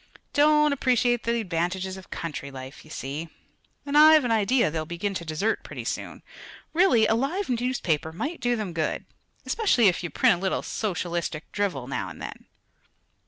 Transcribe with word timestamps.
Don't 0.33 0.73
appreciate 0.73 1.25
the 1.25 1.39
advantages 1.39 1.95
of 1.95 2.09
country 2.09 2.49
life, 2.49 2.83
you 2.83 2.89
see, 2.89 3.29
and 3.85 3.95
I've 3.95 4.25
an 4.25 4.31
idea 4.31 4.71
they'll 4.71 4.83
begin 4.83 5.13
to 5.13 5.23
desert, 5.23 5.63
pretty 5.63 5.83
soon. 5.85 6.23
Really, 6.73 7.05
a 7.05 7.13
live 7.13 7.49
newspaper 7.49 8.11
might 8.11 8.41
do 8.41 8.55
them 8.55 8.73
good 8.73 9.05
especially 9.45 9.87
if 9.89 10.01
you 10.03 10.09
print 10.09 10.39
a 10.39 10.41
little 10.41 10.63
socialistic 10.63 11.51
drivel 11.51 11.85
now 11.87 12.09
and 12.09 12.19
then." 12.19 12.47